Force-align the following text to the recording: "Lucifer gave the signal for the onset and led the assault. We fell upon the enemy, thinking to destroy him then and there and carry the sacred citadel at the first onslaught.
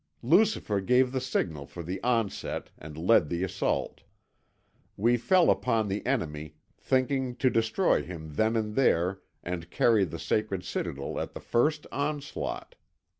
"Lucifer 0.23 0.81
gave 0.81 1.11
the 1.11 1.21
signal 1.21 1.67
for 1.67 1.83
the 1.83 2.01
onset 2.01 2.71
and 2.79 2.97
led 2.97 3.29
the 3.29 3.43
assault. 3.43 4.01
We 4.97 5.15
fell 5.15 5.51
upon 5.51 5.87
the 5.89 6.03
enemy, 6.07 6.55
thinking 6.75 7.35
to 7.35 7.51
destroy 7.51 8.01
him 8.01 8.33
then 8.33 8.55
and 8.55 8.73
there 8.73 9.21
and 9.43 9.69
carry 9.69 10.03
the 10.05 10.17
sacred 10.17 10.63
citadel 10.65 11.19
at 11.19 11.33
the 11.35 11.39
first 11.39 11.85
onslaught. 11.91 12.73